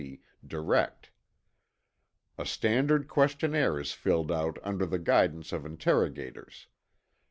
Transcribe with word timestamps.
C., 0.01 0.21
direct. 0.43 1.11
A 2.35 2.43
standard 2.43 3.07
questionnaire 3.07 3.79
is 3.79 3.91
filled 3.91 4.31
out 4.31 4.57
under 4.63 4.87
the 4.87 4.97
guidance 4.97 5.53
of 5.53 5.63
interrogators. 5.63 6.65